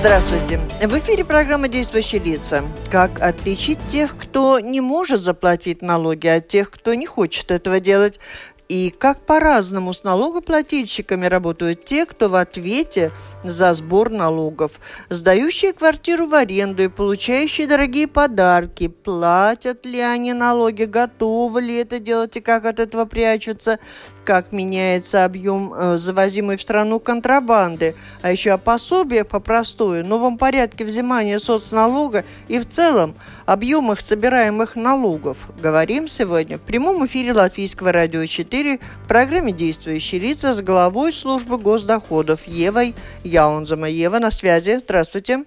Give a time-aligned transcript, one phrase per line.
[0.00, 0.58] Здравствуйте.
[0.80, 2.64] В эфире программа «Действующие лица».
[2.90, 8.18] Как отличить тех, кто не может заплатить налоги, от тех, кто не хочет этого делать?
[8.70, 13.10] И как по-разному с налогоплательщиками работают те, кто в ответе
[13.44, 14.80] за сбор налогов.
[15.10, 18.88] Сдающие квартиру в аренду и получающие дорогие подарки.
[18.88, 23.80] Платят ли они налоги, готовы ли это делать и как от этого прячутся
[24.30, 30.38] как меняется объем э, завозимой в страну контрабанды, а еще о пособиях по простой, новом
[30.38, 35.36] порядке взимания соцналога и в целом объемах собираемых налогов.
[35.60, 41.58] Говорим сегодня в прямом эфире Латвийского радио 4 в программе «Действующие лица» с главой службы
[41.58, 43.88] госдоходов Евой Яунзама.
[43.88, 44.78] Ева на связи.
[44.80, 45.44] Здравствуйте.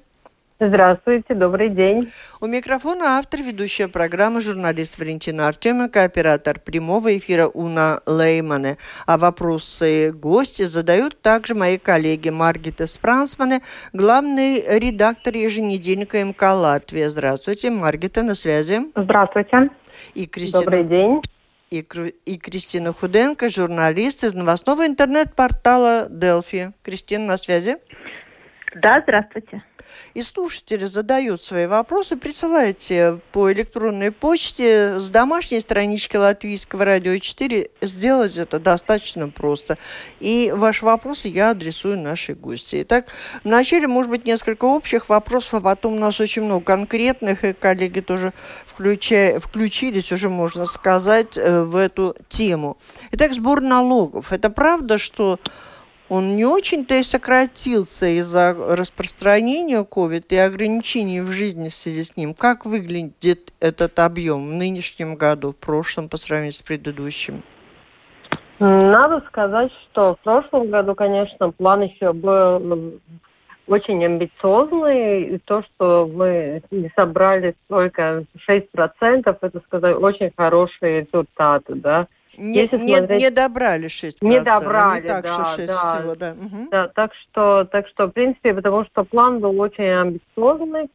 [0.60, 2.12] Здравствуйте, добрый день.
[2.40, 8.78] У микрофона автор ведущая программы журналист Валентина Артеменко, оператор прямого эфира Уна Леймане.
[9.08, 13.62] А вопросы гости задают также мои коллеги Маргита Спрансмане,
[13.94, 17.10] главный редактор еженедельника МК Латвия.
[17.10, 18.80] Здравствуйте, Маргита, на связи.
[18.96, 19.70] Здравствуйте.
[20.14, 20.64] И Кристина...
[20.64, 21.22] Добрый день.
[21.72, 21.80] И,
[22.26, 26.72] и Кристина Худенко, журналист из новостного интернет-портала Делфи.
[26.84, 27.78] Кристина, на связи?
[28.76, 29.64] Да, здравствуйте.
[30.14, 37.70] И слушатели задают свои вопросы, присылайте по электронной почте с домашней странички Латвийского радио 4.
[37.82, 39.78] Сделать это достаточно просто.
[40.20, 42.80] И ваши вопросы я адресую нашей гости.
[42.82, 43.08] Итак,
[43.44, 48.00] вначале, может быть, несколько общих вопросов, а потом у нас очень много конкретных, и коллеги
[48.00, 48.34] тоже
[48.66, 52.78] включая, включились, уже можно сказать, э, в эту тему.
[53.12, 54.32] Итак, сбор налогов.
[54.32, 55.40] Это правда, что
[56.14, 62.16] он не очень-то и сократился из-за распространения COVID и ограничений в жизни в связи с
[62.16, 62.36] ним.
[62.36, 67.42] Как выглядит этот объем в нынешнем году, в прошлом по сравнению с предыдущим?
[68.60, 73.00] Надо сказать, что в прошлом году, конечно, план еще был
[73.66, 75.24] очень амбициозный.
[75.36, 76.62] И то, что мы
[76.96, 82.08] собрали только 6%, это, сказать, очень хорошие результаты, да.
[82.38, 83.22] Не, Если не, смотреть...
[83.22, 84.18] не добрали 6%.
[84.22, 85.74] Не добрали, не так, да, что 6 да.
[85.74, 86.32] всего, да.
[86.32, 86.70] Угу.
[86.72, 86.88] да.
[86.90, 90.90] Так что, так что, в принципе, потому что план был очень амбициозный.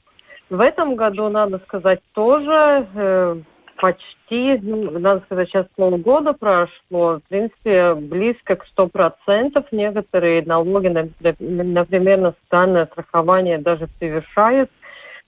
[0.51, 3.37] В этом году, надо сказать, тоже э,
[3.77, 9.65] почти, ну, надо сказать, сейчас полгода прошло, в принципе, близко к 100%.
[9.73, 14.71] Некоторые налоги, например, на социальное страхование даже превышают.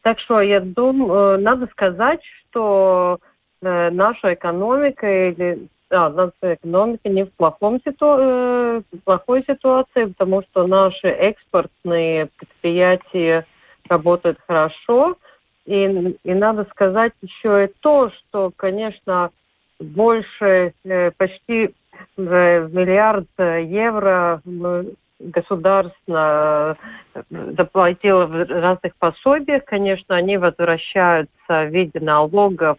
[0.02, 3.18] Так что я думаю, э, надо сказать, что
[3.62, 8.16] э, наша экономика или да, наша экономика не в плохом ситу...
[8.18, 13.44] э, плохой ситуации, потому что наши экспортные предприятия
[13.88, 15.16] работают хорошо.
[15.66, 19.30] И, и надо сказать еще и то, что, конечно,
[19.80, 21.74] больше, э, почти
[22.16, 24.40] в миллиард евро
[25.20, 26.76] государство
[27.14, 27.22] э,
[27.56, 32.78] заплатило в разных пособиях, конечно, они возвращаются в виде налогов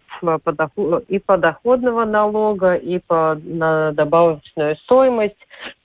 [1.08, 5.38] и подоходного налога, и по на добавочную стоимость.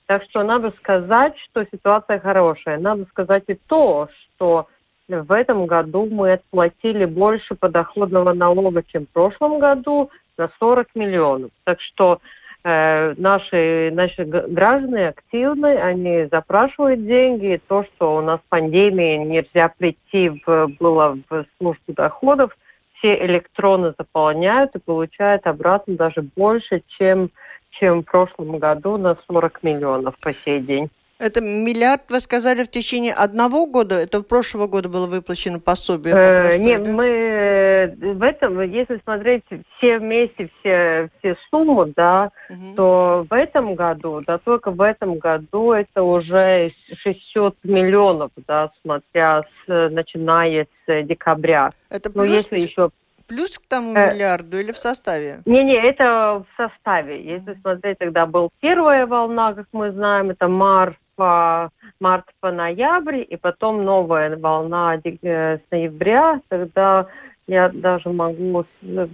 [0.06, 2.78] Так что надо сказать, что ситуация хорошая.
[2.78, 4.66] Надо сказать и то, что
[5.08, 11.50] в этом году мы отплатили больше подоходного налога, чем в прошлом году, на 40 миллионов.
[11.64, 12.20] Так что Э,
[12.64, 17.60] наши, наши граждане активны, они запрашивают деньги.
[17.68, 22.56] То, что у нас пандемия, нельзя прийти в, было в службу доходов,
[22.98, 27.30] все электроны заполняют и получают обратно даже больше, чем,
[27.70, 30.90] чем в прошлом году на 40 миллионов по сей день.
[31.18, 33.96] Это миллиард, вы сказали, в течение одного года?
[33.96, 36.14] Это в прошлого года было выплачено пособие?
[36.14, 36.92] По э, нет, да?
[36.92, 39.42] мы э, в этом, если смотреть
[39.76, 42.76] все вместе, все, все суммы, да, угу.
[42.76, 46.70] то в этом году, да, только в этом году это уже
[47.02, 51.70] 600 миллионов, да, смотря с, начиная с декабря.
[51.90, 52.90] Это плюс, Но если еще
[53.26, 55.42] плюс к тому э, миллиарду или в составе?
[55.46, 57.22] Не-не, это в составе.
[57.24, 63.36] Если смотреть, тогда была первая волна, как мы знаем, это март, март по ноябрь, и
[63.36, 67.06] потом новая волна э, с ноября, тогда
[67.46, 69.08] я даже могу э,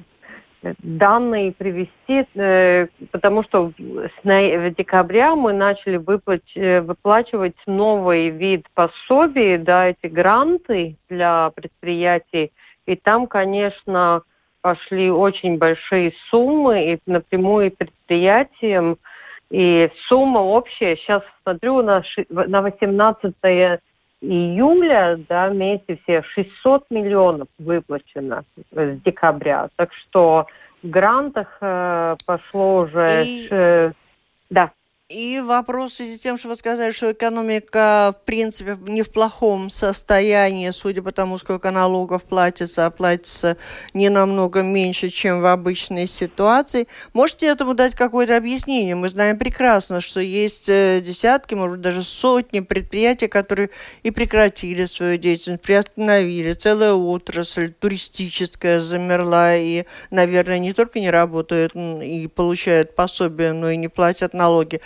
[0.79, 10.07] данные привести, э, потому что с декабря мы начали выплачивать новый вид пособий, да, эти
[10.07, 12.53] гранты для предприятий,
[12.87, 14.23] и там, конечно,
[14.65, 18.97] пошли очень большие суммы и напрямую предприятиям.
[19.51, 23.35] И сумма общая, сейчас смотрю, на, на 18
[24.21, 29.69] июля, да, вместе все 600 миллионов выплачено с декабря.
[29.77, 30.47] Так что
[30.83, 33.25] в грантах э, пошло уже...
[33.25, 33.49] И...
[33.49, 33.93] Ш...
[34.51, 34.71] Да.
[35.15, 39.13] И вопрос в связи с тем, что вы сказали, что экономика, в принципе, не в
[39.13, 43.57] плохом состоянии, судя по тому, сколько налогов платится, а платится
[43.93, 46.89] не намного меньше, чем в обычной ситуации.
[47.13, 48.97] Можете этому дать какое-то объяснение?
[48.97, 53.71] Мы знаем прекрасно, что есть э, десятки, может даже сотни предприятий, которые
[54.03, 56.55] и прекратили свою деятельность, приостановили.
[56.55, 63.77] Целая отрасль туристическая замерла и, наверное, не только не работают и получают пособие, но и
[63.77, 64.81] не платят налоги.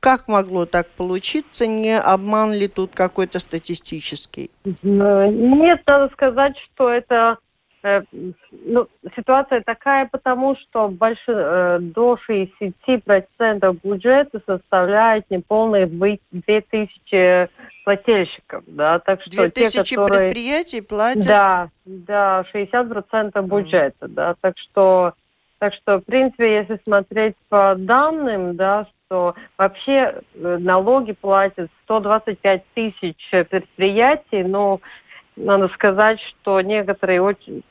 [0.00, 1.66] Как могло так получиться?
[1.66, 4.50] Не обман ли тут какой-то статистический?
[4.82, 7.36] Нет, надо сказать, что это
[7.82, 8.02] э,
[8.50, 17.50] ну, ситуация такая, потому что больше, э, до 60% бюджета составляет неполные 2000
[17.84, 18.64] плательщиков.
[18.66, 19.00] Да?
[19.00, 20.30] Так что 2000 те, которые...
[20.30, 21.26] предприятий платят?
[21.26, 24.06] Да, да, 60% бюджета.
[24.06, 24.08] Mm.
[24.08, 24.34] Да?
[24.40, 25.12] Так, что,
[25.60, 32.64] так что, в принципе, если смотреть по данным, да, что вообще э, налоги платят 125
[32.74, 34.80] тысяч предприятий, но
[35.36, 37.62] надо сказать, что некоторые очень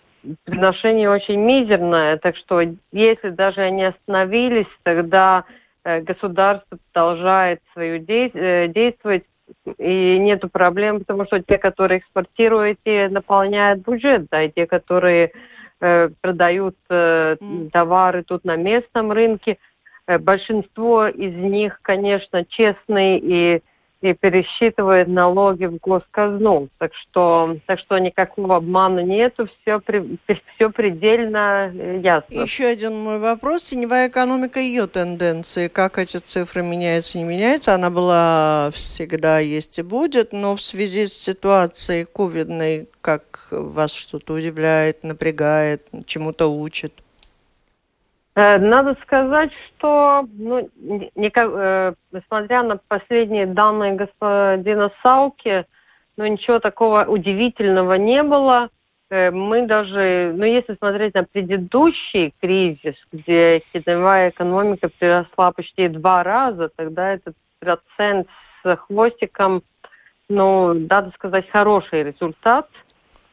[0.44, 5.46] приношение очень мизерное, так что если даже они остановились, тогда
[5.84, 9.24] э, государство продолжает свою э, действовать,
[9.80, 15.32] и нету проблем, потому что те, которые экспортируют, те наполняют бюджет, да, и те, которые
[15.80, 17.38] продают э,
[17.72, 19.58] товары тут на местном рынке,
[20.10, 23.62] Э, большинство из них, конечно, честные и,
[24.02, 26.70] и пересчитывают налоги в госказну.
[26.78, 29.82] Так что, так что никакого обмана нету, все,
[30.56, 32.34] все предельно э, ясно.
[32.34, 33.64] Еще один мой вопрос.
[33.64, 37.74] Теневая экономика, ее тенденции, как эти цифры меняются, не меняются?
[37.74, 44.34] Она была всегда, есть и будет, но в связи с ситуацией ковидной, как вас что-то
[44.34, 46.94] удивляет, напрягает, чему-то учит?
[48.40, 55.66] Э, надо сказать, что, ну, не, э, несмотря на последние данные господина Сауки,
[56.16, 58.70] ну, ничего такого удивительного не было.
[59.10, 66.24] Э, мы даже, ну, если смотреть на предыдущий кризис, где теневая экономика приросла почти два
[66.24, 68.30] раза, тогда этот процент
[68.64, 69.64] с хвостиком,
[70.30, 72.70] ну, надо сказать, хороший результат.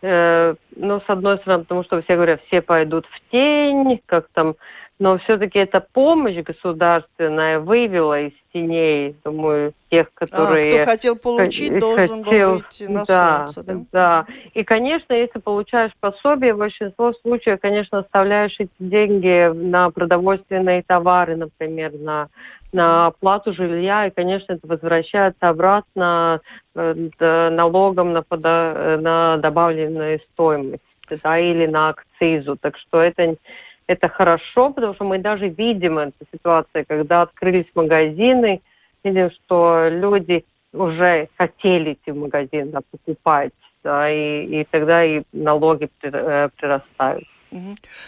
[0.02, 4.54] Ну, с одной стороны, потому что все говорят, все пойдут в тень, как там
[4.98, 10.69] но все-таки эта помощь государственная вывела из теней, думаю, тех, которые...
[10.69, 12.48] А, кто хотел получить, должен хотел...
[12.48, 13.84] был выйти на да, солнце, да?
[13.93, 20.82] Да, и, конечно, если получаешь пособие, в большинство случаев, конечно, оставляешь эти деньги на продовольственные
[20.82, 22.28] товары, например, на
[22.72, 26.40] на оплату жилья, и, конечно, это возвращается обратно
[26.75, 30.82] э, налогом на, подо, на добавленную стоимость,
[31.22, 32.56] да, или на акцизу.
[32.56, 33.37] Так что это
[33.86, 38.60] это хорошо, потому что мы даже видим эту ситуацию, когда открылись магазины,
[39.04, 43.52] видим, что люди уже хотели идти в магазин да, покупать,
[43.82, 47.24] да, и, и тогда и налоги э, прирастают.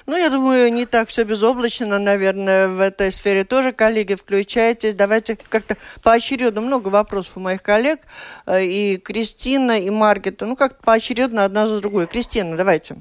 [0.07, 3.73] Ну, я думаю, не так все безоблачно, наверное, в этой сфере тоже.
[3.73, 4.95] Коллеги, включайтесь.
[4.95, 6.61] Давайте как-то поочередно.
[6.61, 8.01] Много вопросов у моих коллег.
[8.47, 10.45] Э, и Кристина, и Маргита.
[10.45, 12.07] Ну, как поочередно одна за другой.
[12.07, 12.97] Кристина, давайте.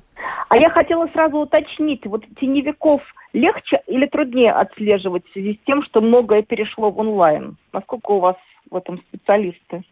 [0.50, 3.02] А я хотела сразу уточнить, вот теневиков
[3.34, 7.58] легче или труднее отслеживать в связи с тем, что многое перешло в онлайн?
[7.74, 8.38] Насколько у вас
[8.70, 9.84] в этом специалисты?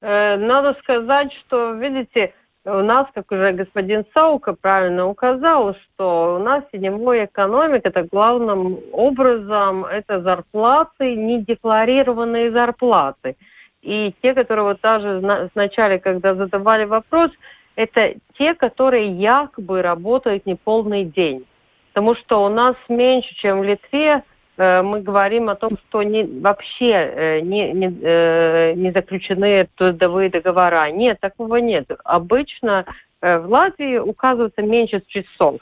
[0.00, 2.32] Э, надо сказать, что, видите,
[2.64, 8.78] у нас, как уже господин Саука правильно указал, что у нас седьмой экономик, это главным
[8.92, 13.36] образом это зарплаты, недекларированные зарплаты.
[13.80, 17.30] И те, которые вот даже вначале, когда задавали вопрос,
[17.78, 21.46] это те, которые якобы работают не полный день.
[21.92, 24.24] Потому что у нас меньше, чем в Литве,
[24.56, 30.28] э, мы говорим о том, что не, вообще э, не, не, э, не заключены трудовые
[30.28, 30.90] договора.
[30.90, 31.88] Нет, такого нет.
[32.02, 32.84] Обычно
[33.20, 35.60] в Латвии указывается меньше часов.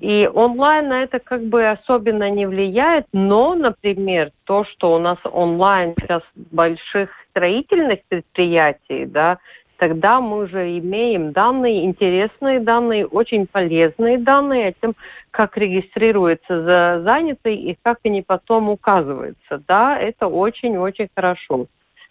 [0.00, 5.18] И онлайн на это как бы особенно не влияет, но, например, то, что у нас
[5.24, 9.38] онлайн сейчас больших строительных предприятий, да,
[9.78, 14.94] тогда мы уже имеем данные, интересные данные, очень полезные данные о том,
[15.30, 19.62] как регистрируется за занятый и как они потом указываются.
[19.66, 21.66] Да, это очень-очень хорошо,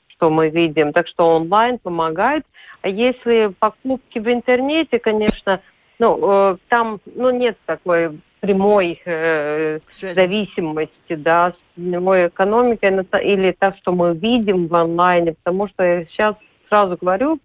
[0.07, 0.93] что мы видим.
[0.93, 2.43] Так что онлайн помогает.
[2.81, 5.61] А если покупки в интернете, конечно,
[5.99, 13.75] Ну, э, там, ну, нет такой прямой э, зависимости, да, с мировой экономикой или так,
[13.77, 16.35] что мы видим в онлайне, потому что я сейчас
[16.69, 17.39] сразу говорю,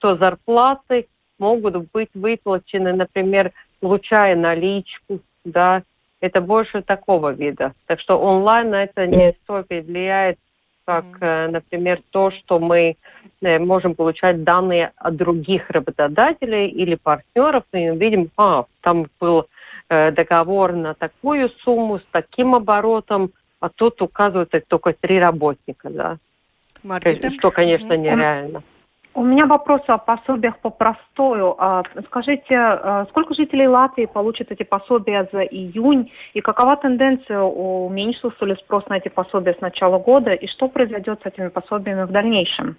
[0.00, 1.06] что зарплаты
[1.38, 5.82] могут быть выплачены, например, получая наличку, да,
[6.20, 7.74] это больше такого вида.
[7.86, 10.38] Так что онлайн на это не столько влияет,
[10.86, 12.96] как, э, например, то, что мы
[13.42, 19.46] э, можем получать данные от других работодателей или партнеров, и видим, а, там был
[19.88, 23.30] э, договор на такую сумму с таким оборотом,
[23.60, 26.16] а тут указывается только три работника, да.
[26.82, 27.30] Маркета.
[27.30, 28.62] Что, конечно, нереально.
[29.12, 31.56] У меня вопрос о пособиях по простою.
[31.58, 38.44] А, скажите, а, сколько жителей Латвии получат эти пособия за июнь, и какова тенденция, уменьшился
[38.44, 42.12] ли спрос на эти пособия с начала года, и что произойдет с этими пособиями в
[42.12, 42.76] дальнейшем?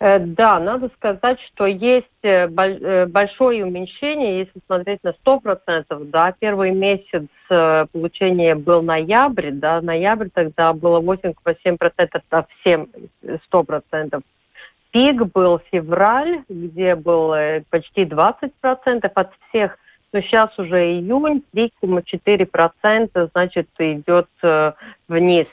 [0.00, 5.84] Э, да, надо сказать, что есть э, э, большое уменьшение, если смотреть на 100%.
[6.10, 12.88] Да, первый месяц получения был ноябрь, да, ноябрь тогда было 8,7% от всем
[13.22, 14.20] 100%
[14.94, 19.76] пик был февраль, где было почти 20% от всех,
[20.12, 24.72] но сейчас уже июнь, 3,4%, значит, идет э,
[25.08, 25.48] вниз.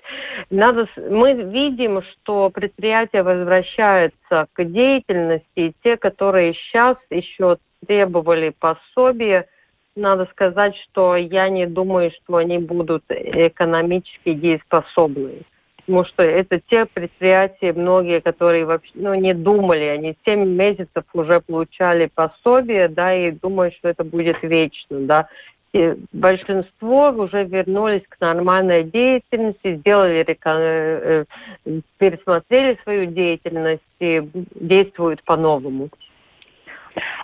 [0.52, 7.58] Надо, мы видим, что предприятия возвращаются к деятельности, те, которые сейчас еще
[7.88, 9.48] требовали пособия,
[9.96, 15.42] надо сказать, что я не думаю, что они будут экономически дееспособны
[15.86, 21.42] потому что это те предприятия, многие, которые вообще ну, не думали, они 7 месяцев уже
[21.42, 25.28] получали пособие, да, и думают, что это будет вечно, да.
[25.74, 31.26] И большинство уже вернулись к нормальной деятельности, сделали, э,
[31.66, 34.22] э, пересмотрели свою деятельность и
[34.56, 35.90] действуют по-новому.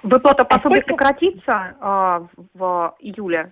[0.03, 2.19] Выплата пособия сократится э,
[2.53, 3.51] в июле?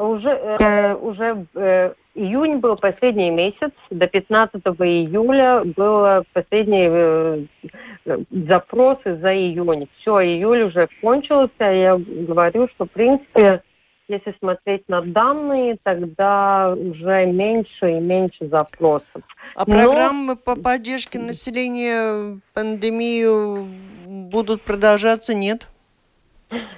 [0.00, 7.44] Уже, э, уже э, июнь был последний месяц, до 15 июля был последний э,
[8.30, 9.90] запросы за июнь.
[9.98, 13.62] Все, июль уже кончился, я говорю, что, в принципе,
[14.08, 19.22] если смотреть на данные, тогда уже меньше и меньше запросов.
[19.54, 19.74] А Но...
[19.74, 23.68] программы по поддержке населения пандемию
[24.06, 25.66] будут продолжаться, нет?
[25.68, 25.79] Э,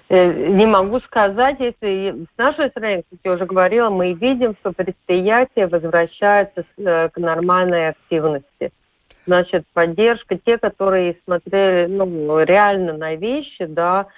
[0.09, 5.67] не могу сказать, если с нашей стороны, как я уже говорила, мы видим, что предприятия
[5.67, 8.73] возвращаются э, к нормальной активности.
[9.26, 14.09] Значит, поддержка, те, которые смотрели ну, реально на вещи, да,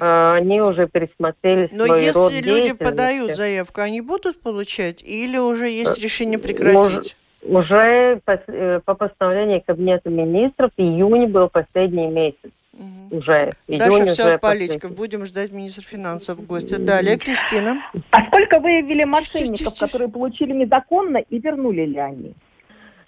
[0.00, 5.38] э, они уже пересмотрели Но свой если род люди подают заявку, они будут получать или
[5.38, 7.16] уже есть решение прекратить?
[7.42, 8.38] Уже по,
[8.86, 12.50] по постановлению Кабинета министров июнь был последний месяц.
[12.78, 13.18] Угу.
[13.18, 14.94] Уже Дальше все от политиков.
[14.94, 16.76] Будем ждать министра финансов в гости.
[16.76, 17.82] Далее, Кристина.
[18.10, 22.34] А сколько выявили мошенников, которые получили незаконно, и вернули ли они?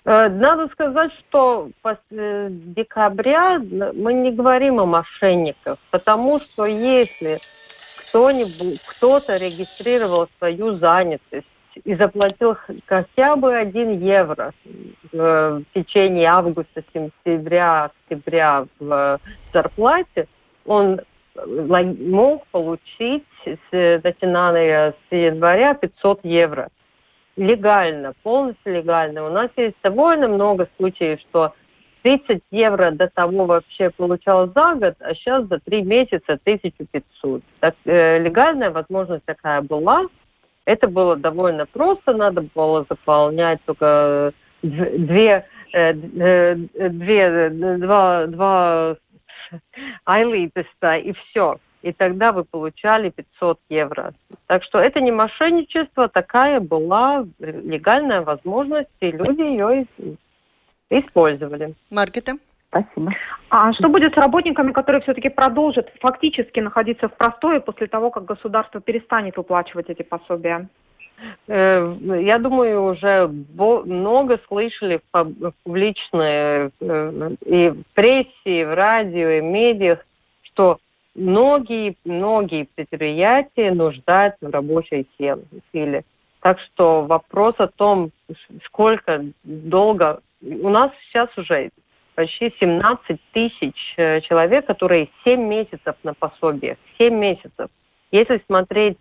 [0.04, 7.40] Э, надо сказать, что после декабря мы не говорим о мошенниках, потому что если
[7.96, 11.46] кто-нибудь, кто-то регистрировал свою занятость
[11.84, 12.56] и заплатил
[12.86, 14.52] хотя бы один евро
[15.12, 19.18] в течение августа, сентября, октября в
[19.52, 20.26] зарплате,
[20.64, 21.00] он
[21.44, 23.24] мог получить,
[23.70, 26.68] начиная с января, 500 евро.
[27.36, 29.26] Легально, полностью легально.
[29.26, 31.52] У нас есть довольно много случаев, что
[32.02, 37.42] 30 евро до того вообще получал за год, а сейчас за 3 месяца 1500.
[37.60, 40.06] Так, э, легальная возможность такая была,
[40.66, 46.54] это было довольно просто, надо было заполнять только две, э, э,
[46.90, 48.96] две, два, два
[50.04, 51.58] айлитеста и все.
[51.82, 54.12] И тогда вы получали 500 евро.
[54.48, 59.86] Так что это не мошенничество, такая была легальная возможность, и люди ее
[60.90, 61.74] использовали.
[61.90, 62.32] Маркета?
[62.68, 63.12] Спасибо.
[63.50, 68.24] А что будет с работниками, которые все-таки продолжат фактически находиться в простое после того, как
[68.24, 70.68] государство перестанет выплачивать эти пособия?
[71.46, 79.28] Э, я думаю, уже много слышали в публичной э, и в прессе, и в радио,
[79.28, 80.04] и в медиах,
[80.42, 80.78] что
[81.14, 86.04] многие, многие предприятия нуждаются в рабочей силе.
[86.40, 88.10] Так что вопрос о том,
[88.66, 90.20] сколько долго...
[90.42, 91.70] У нас сейчас уже
[92.16, 96.78] почти 17 тысяч э, человек, которые 7 месяцев на пособиях.
[96.98, 97.70] 7 месяцев.
[98.10, 98.98] Если смотреть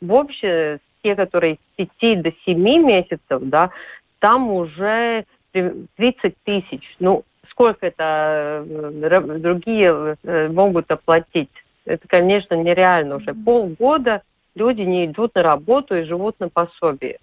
[0.00, 3.70] в общем, те, которые с 5 до 7 месяцев, да,
[4.18, 6.82] там уже 30 тысяч.
[6.98, 11.50] Ну, сколько это э, другие э, могут оплатить?
[11.86, 13.32] это, конечно, нереально уже.
[13.32, 14.22] Полгода
[14.54, 17.18] люди не идут на работу и живут на пособии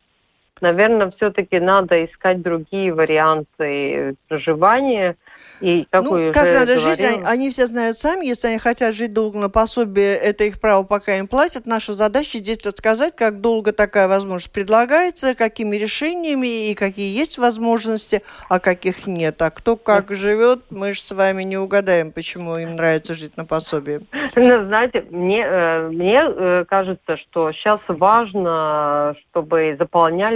[0.62, 5.16] наверное, все-таки надо искать другие варианты проживания.
[5.62, 6.80] И, как ну, как надо говорил...
[6.80, 8.26] жить, они, они все знают сами.
[8.26, 11.66] Если они хотят жить долго на пособие, это их право, пока им платят.
[11.66, 18.22] Наша задача здесь рассказать, как долго такая возможность предлагается, какими решениями и какие есть возможности,
[18.50, 19.42] а каких нет.
[19.42, 23.46] А кто как живет, мы же с вами не угадаем, почему им нравится жить на
[23.46, 24.02] пособие.
[24.36, 29.76] Ну, знаете, мне, э, мне э, кажется, что сейчас важно, чтобы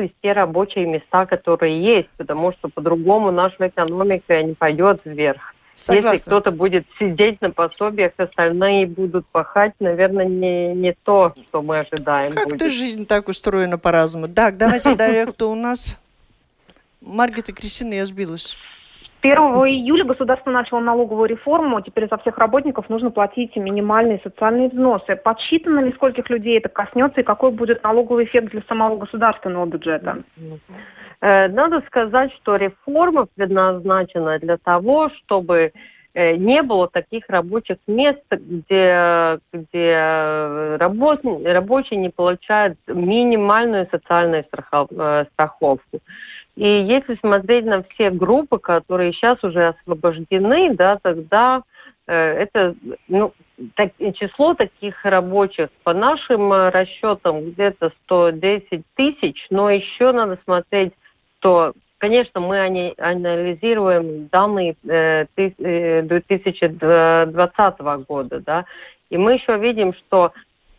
[0.08, 5.54] заполнялись те рабочие места, которые есть, потому что по-другому наша экономика не пойдет вверх.
[5.74, 6.12] Согласна.
[6.14, 11.80] Если кто-то будет сидеть на пособиях, остальные будут пахать, наверное, не, не то, что мы
[11.80, 12.32] ожидаем.
[12.32, 14.28] Как-то жизнь так устроена по-разному.
[14.28, 16.00] Так, давайте далее, кто у нас?
[17.00, 18.58] Маргита Кристина, я сбилась.
[19.22, 21.82] 1 июля государство начало налоговую реформу.
[21.82, 25.16] Теперь за всех работников нужно платить минимальные социальные взносы.
[25.16, 30.24] Подсчитано ли, скольких людей это коснется и какой будет налоговый эффект для самого государственного бюджета?
[31.22, 35.72] Э, надо сказать, что реформа предназначена для того, чтобы
[36.14, 45.26] э, не было таких рабочих мест, где, где работ, рабочий не получает минимальную социальную э,
[45.34, 46.00] страховку.
[46.58, 51.62] И если смотреть на все группы, которые сейчас уже освобождены, да, тогда
[52.08, 52.74] э, это
[53.08, 53.32] ну,
[53.76, 60.94] так, число таких рабочих по нашим э, расчетам где-то 110 тысяч, но еще надо смотреть,
[61.38, 68.66] что, конечно, мы анализируем данные э, 2020 э, года, да,
[69.12, 70.34] и мы еще видим, что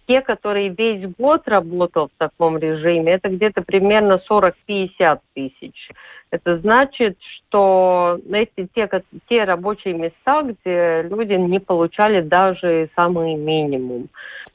[0.08, 5.90] те, которые весь год работал в таком режиме, это где-то примерно 40-50 тысяч.
[6.30, 8.88] Это значит, что эти те,
[9.28, 14.08] те рабочие места, где люди не получали даже самый минимум.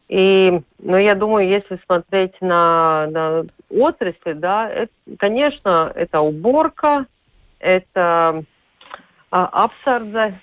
[0.10, 7.06] И, ну, я думаю, если смотреть на, на отрасли, да, это, конечно, это уборка,
[7.60, 8.43] это
[9.32, 10.39] а, абсардзе,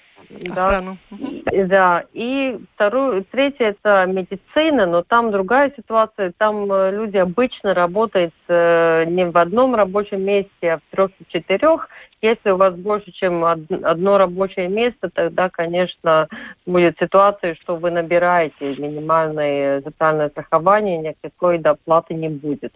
[0.50, 0.96] Охрану.
[1.10, 1.66] Да.
[1.66, 2.04] да.
[2.12, 6.32] И вторую, третье это медицина, но там другая ситуация.
[6.36, 11.88] Там э, люди обычно работают э, не в одном рабочем месте, а в трех-четырех.
[12.22, 16.28] Если у вас больше, чем одно рабочее место, тогда, конечно,
[16.66, 22.74] будет ситуация, что вы набираете минимальное социальное страхование, никакой доплаты не будет.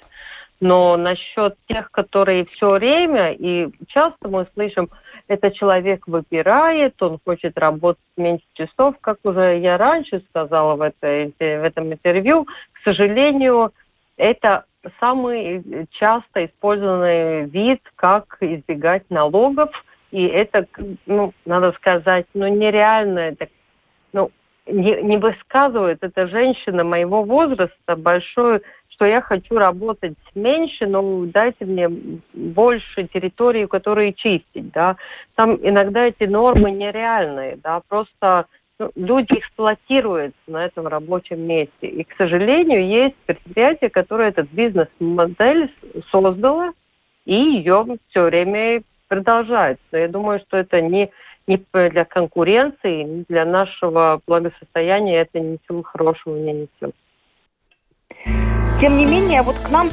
[0.61, 4.89] Но насчет тех, которые все время, и часто мы слышим,
[5.29, 11.35] это человек выбирает, он хочет работать меньше часов, как уже я раньше сказала в, этой,
[11.39, 13.73] в этом интервью, к сожалению,
[14.17, 14.65] это
[15.01, 19.71] самый часто использованный вид, как избегать налогов,
[20.11, 20.67] и это,
[21.07, 23.49] ну, надо сказать, ну, нереально, это,
[24.13, 24.31] ну,
[24.67, 28.63] не, не высказывает эта женщина моего возраста большую
[28.95, 31.89] что я хочу работать меньше, но дайте мне
[32.33, 34.97] больше территории, которые чистить, да.
[35.35, 38.47] Там иногда эти нормы нереальные, да, просто
[38.79, 41.87] ну, люди эксплуатируют на этом рабочем месте.
[41.87, 45.73] И, к сожалению, есть предприятие, которое этот бизнес-модель
[46.11, 46.73] создало,
[47.25, 49.79] и ее все время продолжает.
[49.91, 51.11] Но я думаю, что это не,
[51.47, 56.95] не для конкуренции, не для нашего благосостояния это ничего хорошего не несет.
[58.81, 59.89] Тем не менее, вот к нам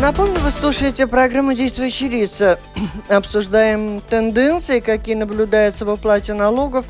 [0.00, 2.58] Напомню, вы слушаете программу «Действующие лица».
[3.08, 6.86] Обсуждаем тенденции, какие наблюдаются в оплате налогов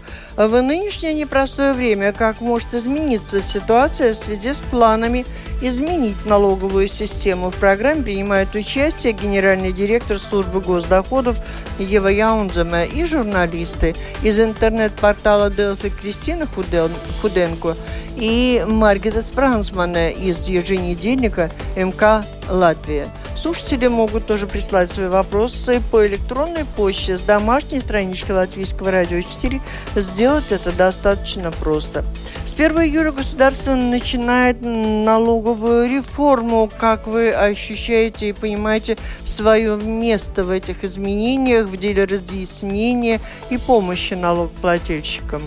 [0.49, 5.27] в нынешнее непростое время, как может измениться ситуация в связи с планами
[5.61, 7.51] изменить налоговую систему.
[7.51, 11.43] В программе принимают участие генеральный директор службы госдоходов
[11.79, 16.47] Ева Яунзема и журналисты из интернет-портала Делфи Кристина
[17.21, 17.77] Худенко
[18.17, 23.07] и Маргита Спрансмана из еженедельника МК Латвия.
[23.41, 29.61] Слушатели могут тоже прислать свои вопросы по электронной почте с домашней странички Латвийского радио 4.
[29.95, 32.03] Сделать это достаточно просто.
[32.45, 36.69] С 1 июля государство начинает налоговую реформу.
[36.79, 44.13] Как вы ощущаете и понимаете свое место в этих изменениях в деле разъяснения и помощи
[44.13, 45.41] налогоплательщикам?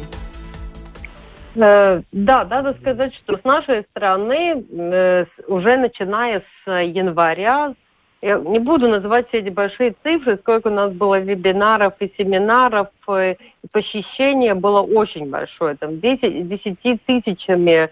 [1.56, 7.76] Э, да, надо сказать, что с нашей стороны э, уже начиная с января,
[8.24, 12.88] я не буду называть все эти большие цифры, сколько у нас было вебинаров и семинаров,
[13.10, 17.90] э, и посещения было очень большое, там 10, 10 тысячами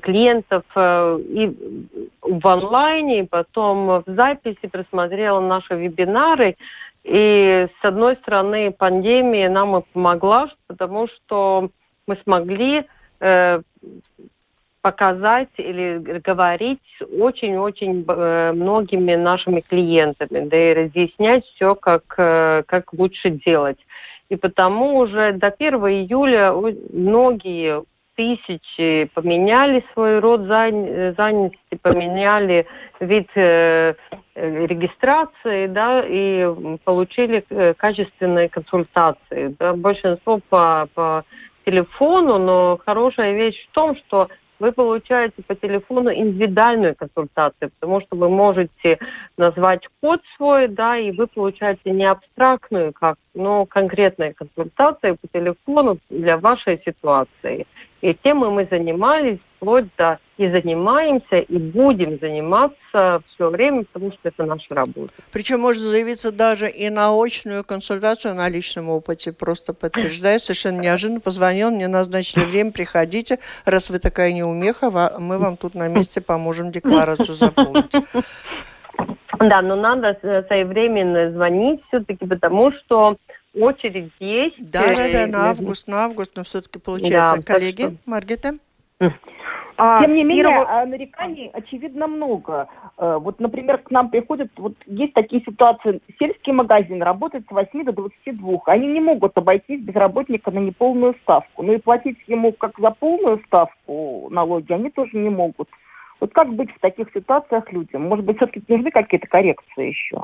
[0.00, 1.52] клиентов и
[2.22, 6.56] в онлайне, и потом в записи просмотрела наши вебинары.
[7.04, 11.68] И с одной стороны, пандемия нам и помогла, потому что
[12.06, 12.84] мы смогли
[13.20, 13.60] э,
[14.84, 16.82] показать или говорить
[17.18, 23.78] очень-очень э, многими нашими клиентами, да и разъяснять все, как, э, как лучше делать.
[24.28, 26.52] И потому уже до 1 июля
[26.92, 27.82] многие
[28.14, 32.66] тысячи поменяли свой род занятости, поменяли
[33.00, 33.94] вид э,
[34.34, 36.46] регистрации, да, и
[36.84, 39.56] получили э, качественные консультации.
[39.58, 39.72] Да.
[39.72, 41.24] Большинство по, по
[41.64, 44.28] телефону, но хорошая вещь в том, что
[44.64, 48.98] вы получаете по телефону индивидуальную консультацию, потому что вы можете
[49.36, 55.98] назвать код свой, да, и вы получаете не абстрактную, как, но конкретную консультацию по телефону
[56.08, 57.66] для вашей ситуации.
[58.04, 64.28] И темой мы занимались вплоть до и занимаемся, и будем заниматься все время, потому что
[64.28, 65.10] это наша работа.
[65.32, 69.32] Причем можно заявиться даже и на очную консультацию на личном опыте.
[69.32, 73.38] Просто подтверждаю, совершенно неожиданно позвонил, мне назначили время, приходите.
[73.64, 77.90] Раз вы такая неумеха, мы вам тут на месте поможем декларацию заполнить.
[79.38, 83.16] Да, но надо своевременно звонить все-таки, потому что
[83.54, 84.70] очередь есть.
[84.70, 87.36] Да, да, да, на август, на август, но все-таки получается.
[87.36, 87.96] Да, Коллеги, что...
[88.06, 88.54] Маргита?
[89.76, 90.84] А, Тем не менее, первого...
[90.84, 92.68] нареканий очевидно много.
[92.96, 97.84] Э, вот, например, к нам приходят, вот есть такие ситуации, сельский магазин работает с 8
[97.84, 98.60] до 22.
[98.66, 101.64] Они не могут обойтись без работника на неполную ставку.
[101.64, 105.68] Ну и платить ему как за полную ставку налоги они тоже не могут.
[106.20, 108.02] Вот как быть в таких ситуациях людям?
[108.02, 110.22] Может быть, все-таки нужны какие-то коррекции еще?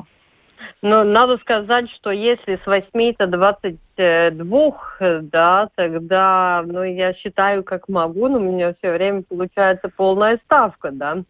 [0.81, 7.87] Но надо сказать, что если с 8 до 22, да, тогда, ну, я считаю, как
[7.87, 11.23] могу, но у меня все время получается полная ставка, да.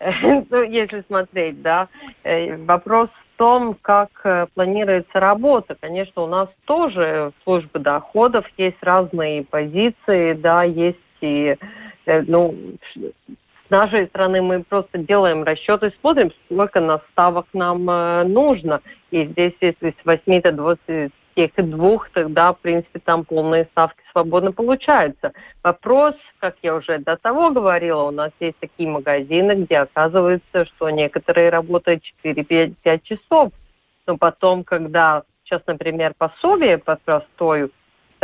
[0.50, 1.88] ну, если смотреть, да.
[2.22, 5.76] Э, вопрос в том, как э, планируется работа.
[5.80, 11.56] Конечно, у нас тоже в службе доходов есть разные позиции, да, есть и
[12.06, 12.54] э, ну,
[13.74, 18.80] нашей стороны мы просто делаем расчеты, смотрим, сколько наставок нам э, нужно.
[19.10, 25.32] И здесь, если с 8 до 22, тогда, в принципе, там полные ставки свободно получаются.
[25.64, 30.90] Вопрос, как я уже до того говорила, у нас есть такие магазины, где оказывается, что
[30.90, 33.52] некоторые работают 4-5 часов.
[34.06, 37.70] Но потом, когда сейчас, например, пособие по простою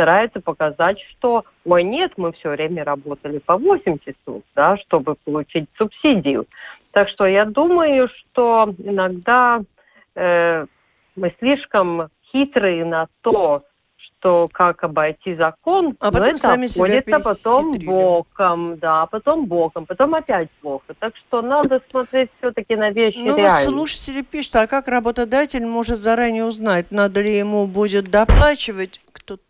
[0.01, 5.69] старается показать, что, ой, нет, мы все время работали по 8 часов, да, чтобы получить
[5.77, 6.47] субсидию.
[6.91, 9.61] Так что я думаю, что иногда
[10.15, 10.65] э,
[11.15, 13.63] мы слишком хитрые на то,
[13.97, 19.85] что как обойти закон, а потом но это сами обходится потом боком, да, потом боком,
[19.85, 20.95] потом опять плохо.
[20.99, 23.65] Так что надо смотреть все-таки на вещи ну, реально.
[23.65, 29.41] Вот слушатели пишут, а как работодатель может заранее узнать, надо ли ему будет доплачивать кто-то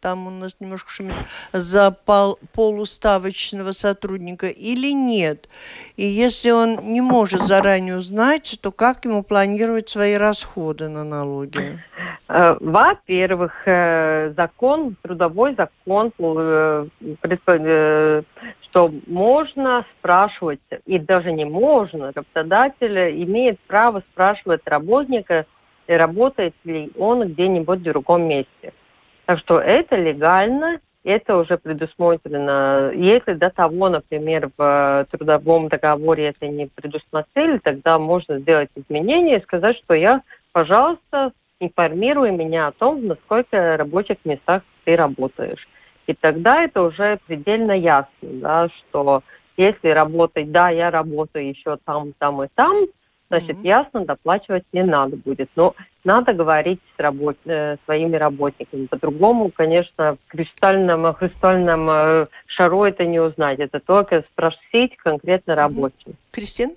[0.00, 1.14] там у нас немножко шумит,
[1.52, 5.48] за пол, полуставочного сотрудника или нет.
[5.96, 11.78] И если он не может заранее узнать, то как ему планировать свои расходы на налоги?
[12.28, 16.86] Э, во-первых, э, закон, трудовой закон, э,
[18.68, 25.44] что можно спрашивать, и даже не можно, работодатель имеет право спрашивать работника,
[25.88, 28.72] работает ли он где-нибудь в другом месте.
[29.30, 32.90] Так что это легально, это уже предусмотрено.
[32.92, 39.42] Если до того, например, в трудовом договоре это не предусмотрели, тогда можно сделать изменения и
[39.42, 45.64] сказать, что я, пожалуйста, информируй меня о том, на сколько рабочих местах ты работаешь.
[46.08, 49.22] И тогда это уже предельно ясно, да, что
[49.56, 52.86] если работать, да, я работаю еще там, там и там,
[53.30, 53.66] значит, mm-hmm.
[53.66, 55.48] ясно, доплачивать не надо будет.
[55.56, 57.36] Но надо говорить с работ...
[57.46, 58.86] э, своими работниками.
[58.86, 63.60] По-другому, конечно, в кристальном, кристальном э, шару это не узнать.
[63.60, 65.94] Это только спросить конкретно рабочим.
[66.08, 66.32] Mm-hmm.
[66.32, 66.70] Кристин?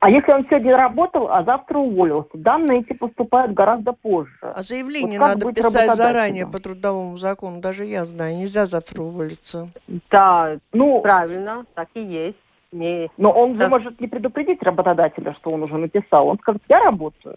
[0.00, 4.32] А если он сегодня работал, а завтра уволился, данные эти поступают гораздо позже.
[4.40, 9.68] А заявление вот надо писать заранее по трудовому закону, даже я знаю, нельзя завтра уволиться.
[10.10, 12.36] Да, ну правильно, так и есть.
[12.76, 13.10] Не...
[13.16, 16.28] Но он же может не предупредить работодателя, что он уже написал.
[16.28, 17.36] Он скажет, я работаю.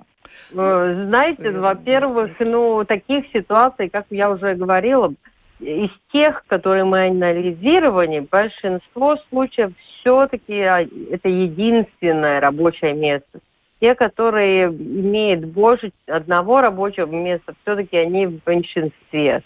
[0.53, 5.13] Э, знаете, во-первых, ну, таких ситуаций, как я уже говорила,
[5.59, 13.39] из тех, которые мы анализировали, большинство случаев все-таки а, это единственное рабочее место.
[13.81, 19.41] Те, которые имеют больше одного рабочего места, все-таки они в меньшинстве.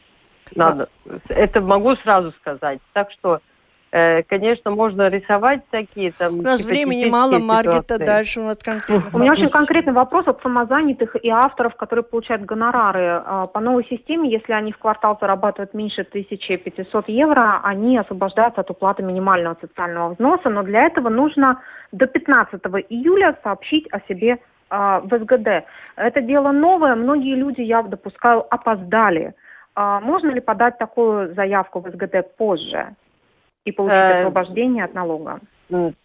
[0.56, 0.90] Надо,
[1.30, 2.80] это могу сразу сказать.
[2.94, 3.40] Так что
[4.28, 6.40] конечно, можно рисовать всякие там...
[6.40, 9.10] У нас времени мало, Маргита, дальше у нас конкретно.
[9.14, 13.22] У меня очень конкретный вопрос от самозанятых и авторов, которые получают гонорары.
[13.24, 18.72] А, по новой системе, если они в квартал зарабатывают меньше 1500 евро, они освобождаются от
[18.72, 25.02] уплаты минимального социального взноса, но для этого нужно до 15 июля сообщить о себе а,
[25.02, 25.66] в СГД.
[25.98, 29.36] Это дело новое, многие люди, я допускаю, опоздали.
[29.76, 32.96] А, можно ли подать такую заявку в СГД позже?
[33.66, 35.40] И получить э, освобождение от налога?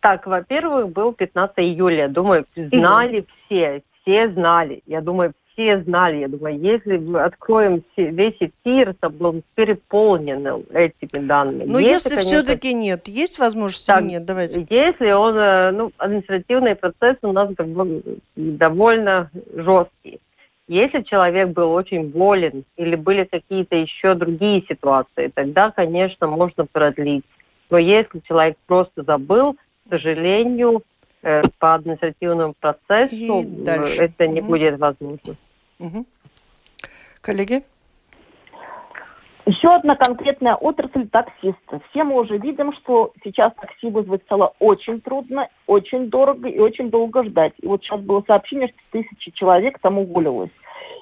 [0.00, 2.08] Так, во-первых, был 15 июля.
[2.08, 4.82] Думаю, знали все, все знали.
[4.86, 6.18] Я думаю, все знали.
[6.18, 11.64] Я думаю, если мы откроем весь эфир, то был переполнен этими данными.
[11.66, 14.24] Но если, если все-таки нет, есть возможность так, или нет?
[14.24, 14.66] Давайте.
[14.70, 18.02] Если он, э, ну, административный процесс у нас как бы
[18.36, 20.20] довольно жесткий.
[20.68, 27.24] Если человек был очень болен или были какие-то еще другие ситуации, тогда, конечно, можно продлить
[27.70, 30.82] но если человек просто забыл, к сожалению,
[31.22, 33.44] э, по административному процессу
[33.98, 34.48] это не угу.
[34.48, 35.34] будет возможно.
[35.78, 36.06] Угу.
[37.20, 37.62] Коллеги?
[39.48, 41.80] Еще одна конкретная отрасль– таксисты.
[41.88, 46.90] Все мы уже видим, что сейчас такси вызвать стало очень трудно, очень дорого и очень
[46.90, 47.54] долго ждать.
[47.62, 50.50] И вот сейчас было сообщение, что тысячи человек там уволилось.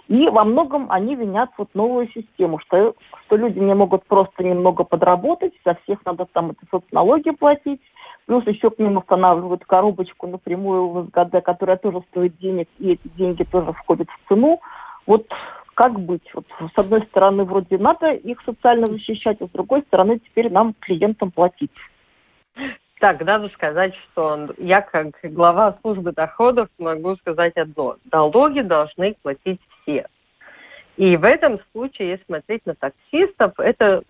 [0.08, 4.84] И во многом они винят вот новую систему, что, что люди не могут просто немного
[4.84, 7.80] подработать, со всех надо там это соцналоги платить,
[8.26, 13.08] плюс еще к ним устанавливают коробочку напрямую в СГД, которая тоже стоит денег, и эти
[13.16, 14.60] деньги тоже входят в цену.
[15.06, 15.26] Вот
[15.74, 16.28] как быть?
[16.34, 20.74] Вот, с одной стороны, вроде надо их социально защищать, а с другой стороны, теперь нам,
[20.78, 21.72] клиентам, платить.
[22.98, 27.96] Так, надо сказать, что я как глава службы доходов могу сказать одно.
[28.10, 30.06] Налоги должны платить все.
[30.96, 34.02] И в этом случае, если смотреть на таксистов, это,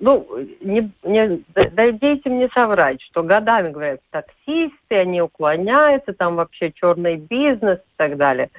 [0.00, 0.28] ну,
[0.60, 7.78] не, не, дайте мне соврать, что годами говорят, таксисты, они уклоняются, там вообще черный бизнес
[7.78, 8.50] и так далее.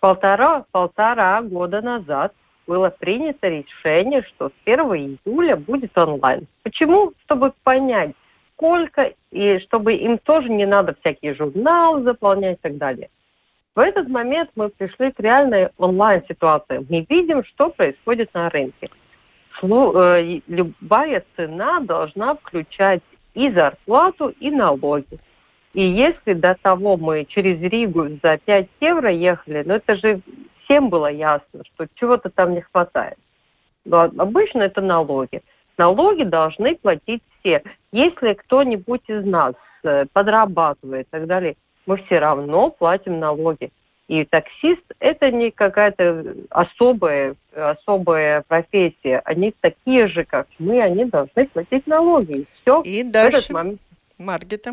[0.00, 2.32] Полтора, полтора года назад
[2.66, 4.80] было принято решение, что с 1
[5.26, 6.46] июля будет онлайн.
[6.62, 7.12] Почему?
[7.24, 8.14] Чтобы понять,
[8.54, 13.10] сколько, и чтобы им тоже не надо всякие журналы заполнять и так далее.
[13.74, 16.86] В этот момент мы пришли к реальной онлайн-ситуации.
[16.88, 18.86] Мы видим, что происходит на рынке.
[19.62, 23.02] Э, любая цена должна включать
[23.34, 25.18] и зарплату, и налоги.
[25.72, 30.20] И если до того мы через Ригу за 5 евро ехали, ну это же
[30.64, 33.18] всем было ясно, что чего-то там не хватает.
[33.84, 35.42] Но обычно это налоги.
[35.76, 37.62] Налоги должны платить все.
[37.92, 41.56] Если кто-нибудь из нас э, подрабатывает и так далее,
[41.86, 43.70] мы все равно платим налоги.
[44.06, 49.22] И таксист– это не какая-то особая, особая профессия.
[49.24, 52.40] Они такие же, как мы, они должны платить налоги.
[52.40, 52.82] И все.
[52.82, 53.52] И дальше.
[53.52, 53.80] момент...
[54.18, 54.72] Маргита.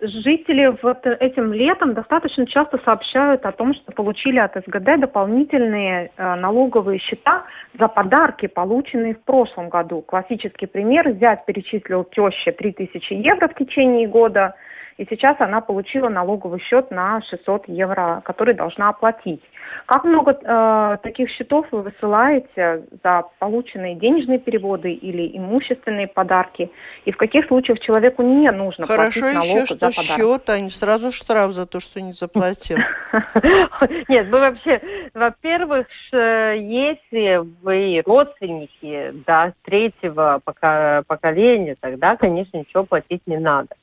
[0.00, 6.34] Жители вот этим летом достаточно часто сообщают о том, что получили от СГД дополнительные э,
[6.34, 7.44] налоговые счета
[7.78, 10.02] за подарки, полученные в прошлом году.
[10.02, 11.16] Классический пример.
[11.18, 14.54] Зять перечислил теще 3000 евро в течение года–
[14.96, 19.42] и сейчас она получила налоговый счет на 600 евро, который должна оплатить.
[19.86, 26.70] Как много э, таких счетов вы высылаете за полученные денежные переводы или имущественные подарки?
[27.04, 30.60] И в каких случаях человеку не нужно Хорошо платить налог еще, что за счет, а
[30.60, 32.78] не сразу штраф за то, что не заплатил.
[34.08, 34.80] Нет, мы вообще,
[35.12, 43.74] во-первых, если вы родственники да, третьего поколения, тогда, конечно, ничего платить не надо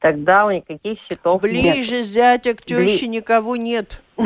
[0.00, 2.06] тогда у никаких счетов Ближе нет.
[2.06, 3.16] зятя к теще Бли...
[3.16, 4.00] никого нет.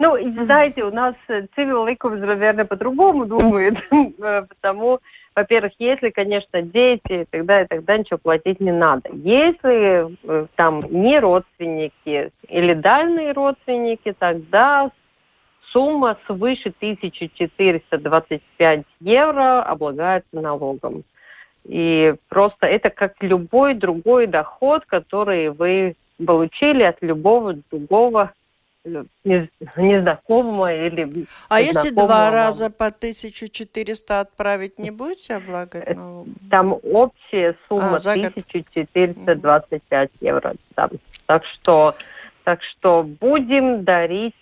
[0.00, 1.16] Ну, знаете, у нас
[1.56, 5.00] цивил ликов, наверное, по-другому думает, э, потому,
[5.34, 9.10] во-первых, если, конечно, дети, тогда и тогда ничего платить не надо.
[9.12, 14.92] Если э, там не родственники или дальние родственники, тогда
[15.72, 21.04] сумма свыше 1425 евро облагается налогом.
[21.68, 28.32] И просто это как любой другой доход, который вы получили от любого другого
[28.84, 35.94] э, незнакомого или А если два раза по 1400 отправить, не будете облагать?
[35.94, 36.26] Ну...
[36.50, 40.54] Там общая сумма а, 1425 евро.
[40.74, 40.90] Там.
[41.26, 41.94] Так что
[42.44, 44.34] так что будем дарить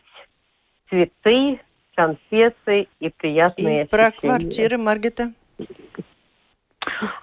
[0.88, 1.58] цветы,
[1.96, 5.32] конфеты и приятные И про квартиры, Маргита?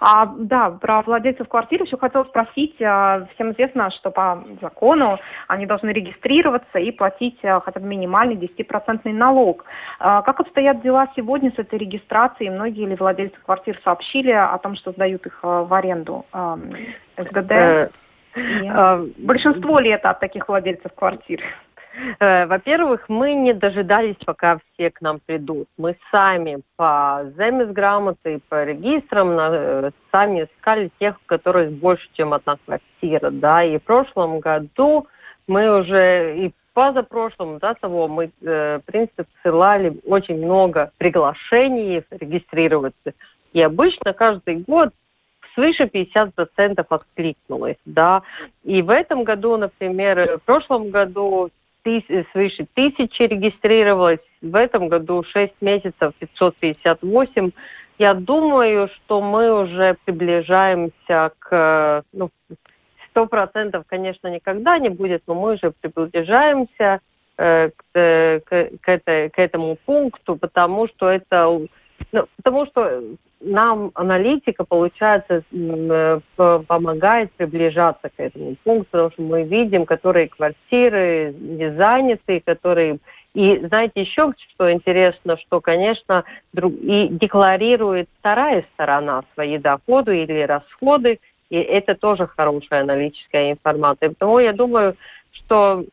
[0.00, 2.80] А, да, про владельцев квартир еще хотела спросить.
[2.82, 8.36] А, всем известно, что по закону они должны регистрироваться и платить а, хотя бы минимальный
[8.36, 9.64] 10% налог.
[9.98, 12.50] А, как обстоят дела сегодня с этой регистрацией?
[12.50, 16.24] Многие ли владельцы квартир сообщили о том, что сдают их в аренду?
[17.16, 17.90] СГД?
[18.36, 21.40] Э, Большинство ли это от таких владельцев квартир?
[22.18, 25.68] Э, во-первых, мы не дожидались, пока все к нам придут.
[25.76, 32.56] Мы сами по землеграмоты, по регистрам э, сами искали тех, у которых больше, чем одна
[32.64, 33.30] квартира.
[33.30, 33.62] Да?
[33.62, 35.06] И в прошлом году
[35.46, 43.12] мы уже и позапрошлом, да, того мы, э, в принципе, ссылали очень много приглашений регистрироваться.
[43.52, 44.90] И обычно каждый год
[45.54, 48.22] свыше 50% откликнулось, да.
[48.64, 51.50] И в этом году, например, в прошлом году
[51.84, 54.20] тыс, свыше тысячи регистрировалось.
[54.42, 57.50] В этом году 6 месяцев 558.
[57.98, 62.02] Я думаю, что мы уже приближаемся к...
[62.12, 62.30] Ну,
[63.10, 67.00] сто процентов, конечно, никогда не будет, но мы уже приближаемся
[67.38, 71.60] э, к, э, к, к, это, к этому пункту, потому что это...
[72.10, 73.02] Ну, потому что
[73.44, 76.20] нам аналитика, получается, э,
[76.66, 82.98] помогает приближаться к этому пункту, потому что мы видим, которые квартиры не заняты, которые...
[83.34, 91.18] И знаете, еще что интересно, что, конечно, и декларирует вторая сторона свои доходы или расходы,
[91.50, 94.10] и это тоже хорошая аналитическая информация.
[94.10, 94.96] Потому я думаю,
[95.32, 95.84] что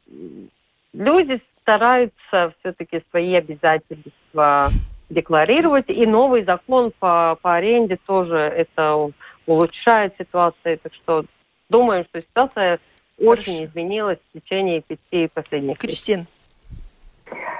[0.93, 4.69] люди стараются все-таки свои обязательства
[5.11, 5.89] декларировать.
[5.89, 9.11] И новый закон по, по аренде тоже это
[9.45, 10.79] улучшает ситуацию.
[10.79, 11.25] Так что
[11.69, 12.79] думаю, что ситуация
[13.17, 13.31] Хорошо.
[13.31, 15.79] очень изменилась в течение пяти последних лет.
[15.79, 16.27] Кристин.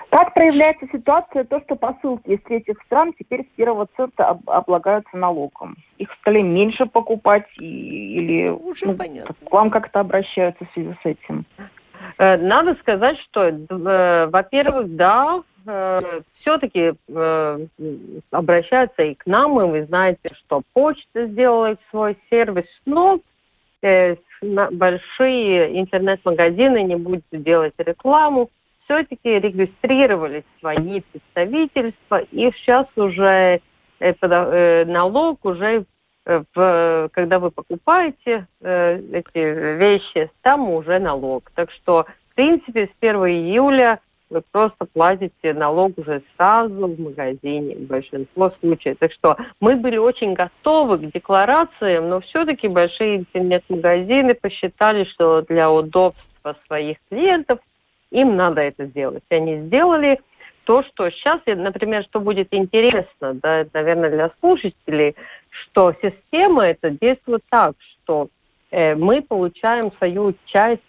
[0.10, 5.78] Как проявляется ситуация, то, что посылки из третьих стран теперь с первого цента облагаются налогом?
[6.00, 9.34] Их стали меньше покупать и, или Уже ну, понятно.
[9.34, 11.46] к вам как-то обращаются в связи с этим?
[12.18, 17.68] Э, надо сказать, что, э, во-первых, да, э, все-таки э,
[18.32, 23.20] обращаются и к нам, и вы знаете, что почта сделала свой сервис, но
[23.82, 28.50] э, большие интернет-магазины не будут делать рекламу,
[28.86, 33.62] все-таки регистрировали свои представительства, и сейчас уже
[34.00, 35.86] э, налог уже
[36.26, 41.52] э, в, когда вы покупаете э, эти вещи, там уже налог.
[41.56, 44.00] Так что, в принципе, с 1 июля
[44.32, 48.98] вы просто платите налог уже сразу в магазине в большинство случаев.
[49.00, 55.70] Так что мы были очень готовы к декларациям, но все-таки большие интернет-магазины посчитали, что для
[55.70, 57.60] удобства своих клиентов
[58.12, 59.24] им надо это сделать.
[59.30, 60.20] Они сделали
[60.64, 65.16] то, что сейчас, например, что будет интересно, да, наверное, для слушателей,
[65.50, 68.30] что система это действует так, что
[68.70, 70.82] э, мы получаем свою часть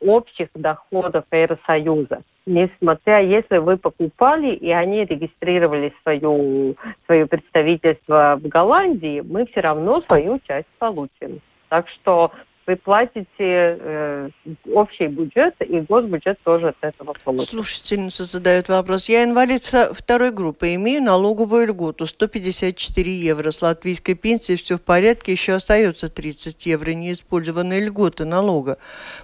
[0.00, 9.22] общих доходов Евросоюза несмотря, если вы покупали, и они регистрировали свою, свое представительство в Голландии,
[9.24, 11.40] мы все равно свою часть получим.
[11.68, 12.32] Так что
[12.66, 14.30] вы платите э,
[14.72, 17.50] общий бюджет, и госбюджет тоже от этого получит.
[17.50, 19.08] Слушательница задает вопрос.
[19.08, 23.50] Я инвалид второй группы, имею налоговую льготу 154 евро.
[23.50, 28.78] С латвийской пенсией все в порядке, еще остается 30 евро неиспользованной льготы налога.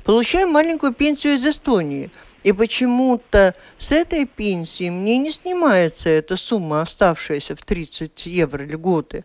[0.05, 2.11] Получаю маленькую пенсию из Эстонии–
[2.47, 9.25] и почему-то с этой пенсии мне не снимается эта сумма, оставшаяся в 30 евро льготы,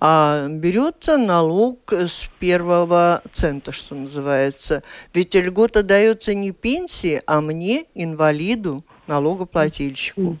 [0.00, 4.82] а берется налог с первого цента, что называется.
[5.14, 10.38] Ведь льгота дается не пенсии, а мне, инвалиду, налогоплательщику.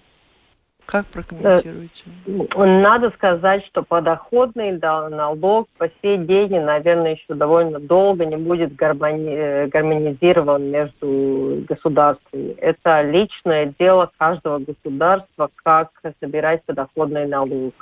[0.88, 2.04] Как прокомментируете?
[2.26, 8.74] Э, надо сказать, что подоходный налог по сей день, наверное, еще довольно долго не будет
[8.74, 9.28] гармони...
[9.28, 12.52] Э, гармонизирован между государствами.
[12.52, 15.90] Это личное дело каждого государства, как
[16.20, 17.74] собирать подоходный налог.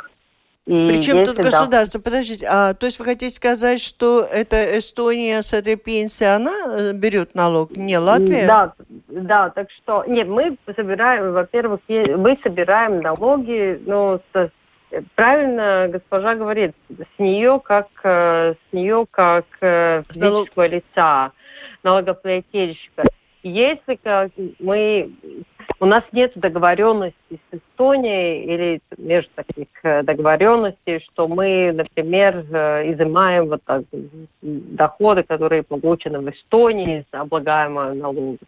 [0.66, 2.00] И Причем тут государство?
[2.00, 2.04] Да...
[2.04, 6.92] Подождите, а то есть вы хотите сказать, что это Эстония с этой пенсией, она э,
[6.92, 8.48] берет налог, не Латвия?
[8.48, 8.72] Да,
[9.08, 14.50] да, так что, нет, мы собираем, во-первых, мы собираем налоги, ну, с,
[15.14, 21.30] правильно госпожа говорит, с нее как, э, с нее как э, физического лица,
[21.84, 23.04] налогоплательщика.
[23.44, 25.12] Если как мы
[25.78, 32.92] у нас нет договоренности с Эстонией или между таких э, договоренностей, что мы, например, э,
[32.92, 33.82] изымаем вот так
[34.42, 38.38] доходы, которые получены в Эстонии из облагаемого налога.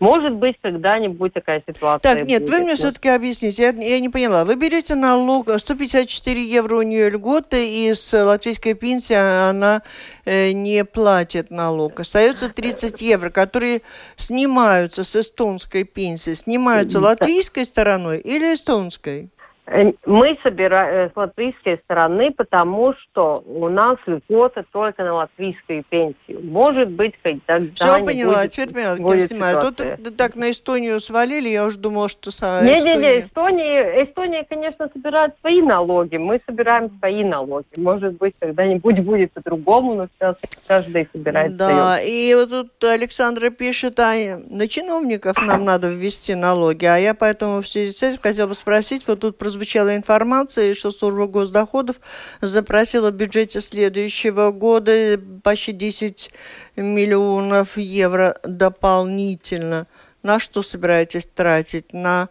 [0.00, 2.50] Может быть, когда-нибудь такая ситуация Так, нет, будет.
[2.50, 4.46] вы мне все-таки объясните, я, я не поняла.
[4.46, 9.82] Вы берете налог, 154 евро у нее льготы, и с латвийской пенсии она
[10.24, 12.00] э, не платит налог.
[12.00, 13.82] Остается 30 евро, которые
[14.16, 16.32] снимаются с эстонской пенсии.
[16.32, 19.28] Снимаются латвийской стороной или эстонской?
[19.70, 25.84] Э, мы собираем э, с латвийской стороны, потому что у нас льгота только на латвийскую
[25.88, 26.40] пенсию.
[26.42, 29.60] Может быть, когда Все поняла, теперь поняла, будет снимаю.
[29.60, 32.30] Тут так на Эстонию свалили, я уже думала, что...
[32.62, 37.66] Не-не-не, Эстония, Эстония, конечно, собирает свои налоги, мы собираем свои налоги.
[37.76, 42.10] Может быть, когда-нибудь будет по-другому, но сейчас каждый собирает Да, свое.
[42.10, 44.14] и вот тут Александра пишет, а
[44.48, 48.54] на чиновников нам надо ввести налоги, а я поэтому в связи с этим хотела бы
[48.54, 51.96] спросить, вот тут прозвучало прозвучала информация, что служба госдоходов
[52.40, 56.30] запросила в бюджете следующего года почти 10
[56.76, 59.86] миллионов евро дополнительно.
[60.22, 61.92] На что собираетесь тратить?
[61.92, 62.28] На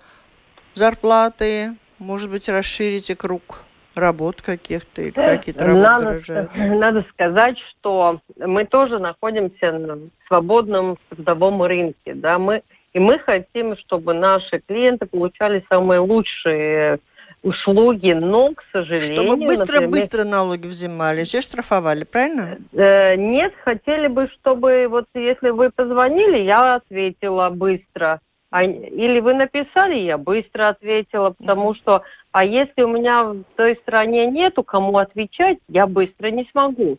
[0.73, 1.75] зарплаты?
[1.99, 3.61] Может быть, расширите круг
[3.95, 6.55] работ каких-то или какие-то работы надо, дорожают?
[6.55, 12.15] Надо сказать, что мы тоже находимся на свободном трудовом рынке.
[12.15, 12.39] Да?
[12.39, 12.63] Мы,
[12.93, 16.99] и мы хотим, чтобы наши клиенты получали самые лучшие
[17.43, 19.15] услуги, но, к сожалению...
[19.15, 20.37] Чтобы быстро-быстро например...
[20.37, 22.57] налоги взимали, все штрафовали, правильно?
[22.73, 28.19] Э, нет, хотели бы, чтобы вот если вы позвонили, я ответила быстро.
[28.51, 33.75] А, или вы написали, я быстро ответила, потому что, а если у меня в той
[33.75, 36.97] стране нету кому отвечать, я быстро не смогу.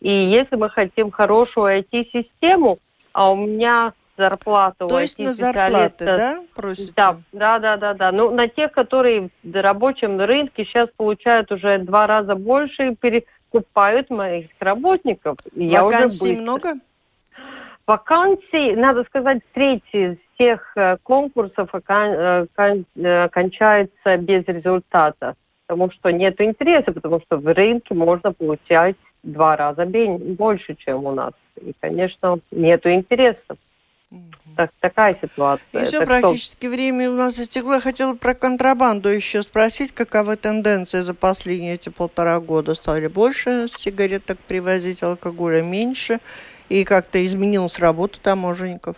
[0.00, 2.78] И если мы хотим хорошую IT-систему,
[3.12, 4.86] а у меня зарплату.
[4.88, 6.92] То есть на зарплаты, да, просите?
[6.96, 8.12] Да, да, да, да, да.
[8.12, 14.10] Ну, на тех, которые в рабочем рынке сейчас получают уже два раза больше и перекупают
[14.10, 15.38] моих работников.
[15.54, 16.74] Вакансий я уже много?
[17.86, 25.34] Вакансий, надо сказать, третий из всех э, конкурсов э, э, кончается без результата,
[25.66, 31.12] потому что нет интереса, потому что в рынке можно получать два раза больше, чем у
[31.12, 31.32] нас.
[31.60, 33.56] И, конечно, нет интереса.
[34.56, 35.82] Так, такая ситуация.
[35.82, 36.74] И все, так практически что...
[36.74, 37.74] время у нас истекло.
[37.74, 42.74] Я хотела про контрабанду еще спросить, какова тенденция за последние эти полтора года?
[42.74, 46.20] Стали больше сигареток привозить, алкоголя меньше?
[46.68, 48.96] И как-то изменилась работа таможенников?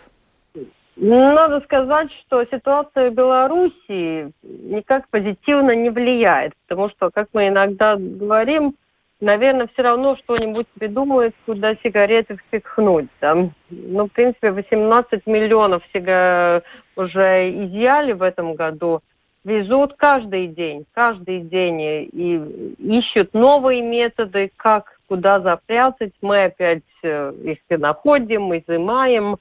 [0.95, 7.95] Надо сказать, что ситуация в Беларуси никак позитивно не влияет, потому что, как мы иногда
[7.97, 8.75] говорим,
[9.19, 13.07] наверное, все равно что-нибудь придумают, куда сигареты впихнуть.
[13.21, 13.35] Да?
[13.69, 16.63] Ну, в принципе, 18 миллионов сига...
[16.95, 19.01] уже изъяли в этом году.
[19.43, 22.35] Везут каждый день, каждый день и
[22.79, 26.11] ищут новые методы, как куда запрятать.
[26.21, 29.37] Мы опять э, их находим, изымаем.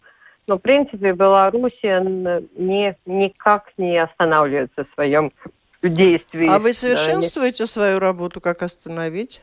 [0.46, 5.32] Но, в принципе, Белоруссия не, никак не останавливается в своем
[5.82, 6.48] действии.
[6.48, 9.42] А вы совершенствуете да, свою работу, как остановить?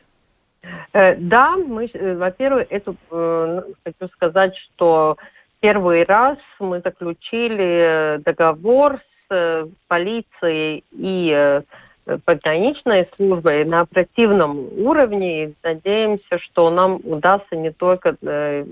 [0.92, 5.16] Э, да, мы, э, во-первых, эту, э, хочу сказать, что
[5.60, 11.60] первый раз мы заключили договор с полицией и
[12.26, 15.44] пограничной службой на оперативном уровне.
[15.44, 18.14] И надеемся, что нам удастся не только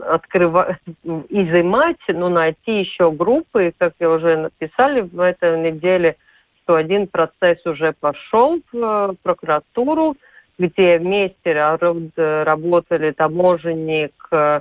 [0.07, 0.77] открывать,
[1.31, 6.17] изымать, но найти еще группы, как я уже написали в этой неделе,
[6.63, 10.15] что один процесс уже пошел в прокуратуру,
[10.59, 14.61] где вместе работали таможенник, э,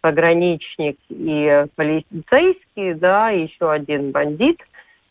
[0.00, 4.60] пограничник и полицейский, да, еще один бандит.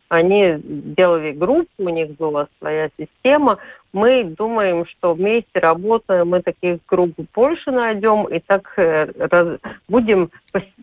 [0.09, 3.59] Они делали группу, у них была своя система.
[3.93, 10.29] Мы думаем, что вместе работаем, мы таких групп больше найдем, и так э, раз, будем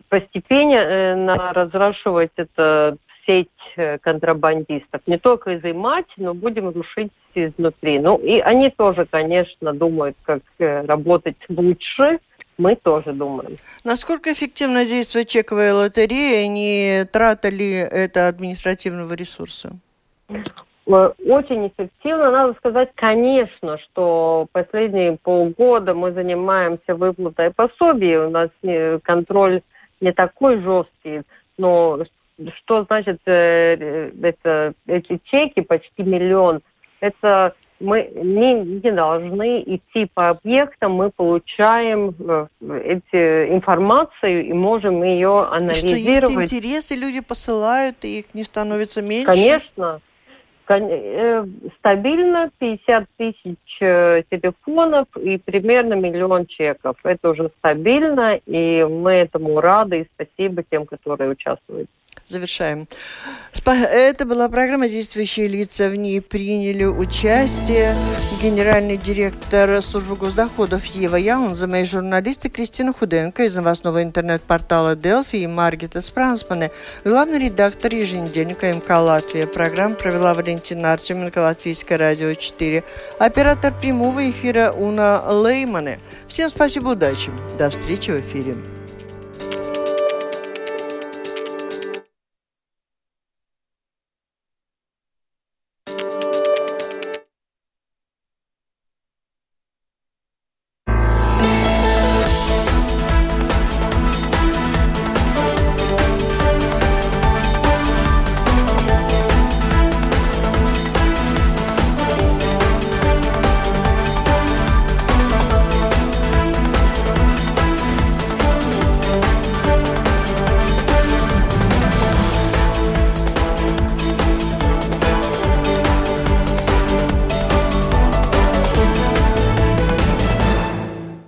[0.09, 2.97] постепенно разрушивать это
[3.29, 5.01] сеть э, контрабандистов.
[5.05, 7.99] Не только изымать, но будем рушить изнутри.
[7.99, 12.19] Ну, и они тоже, конечно, думают, как э, работать лучше.
[12.57, 13.57] Мы тоже думаем.
[13.85, 16.47] Насколько эффективно действует чековая лотерея?
[16.47, 19.73] Не трата ли это административного ресурса?
[20.29, 22.31] Э, очень эффективно.
[22.31, 28.17] Надо сказать, конечно, что последние полгода мы занимаемся выплатой пособий.
[28.17, 28.49] У нас
[29.03, 29.61] контроль
[30.01, 31.21] не такой жесткий,
[31.57, 31.99] но
[32.57, 36.61] что значит э, это, эти чеки, почти миллион,
[36.99, 42.47] это мы не, не должны идти по объектам, мы получаем э,
[42.83, 46.25] эти информацию и можем ее анализировать.
[46.25, 49.25] Что есть интересы, люди посылают, и их не становится меньше?
[49.25, 50.01] Конечно.
[50.67, 51.45] Э,
[51.79, 56.97] стабильно 50 тысяч телефонов и примерно миллион чеков.
[57.03, 61.89] Это уже стабильно, и мы этому рады, и спасибо тем, которые участвуют.
[62.29, 62.87] Завершаем.
[63.65, 65.89] Это была программа «Действующие лица».
[65.89, 67.95] В ней приняли участие
[68.41, 75.47] генеральный директор службы госдоходов Ева Яунзема и журналисты Кристина Худенко из новостного интернет-портала «Делфи» и
[75.47, 76.71] Маргита Спрансмане,
[77.03, 79.45] главный редактор еженедельника МК «Латвия».
[79.45, 82.83] Программу провела Валентина Артеменко, Латвийское радио 4,
[83.19, 85.99] оператор прямого эфира Уна Леймане.
[86.27, 87.29] Всем спасибо, удачи.
[87.57, 88.55] До встречи в эфире.